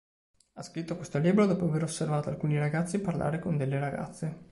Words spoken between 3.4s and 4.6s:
delle ragazze.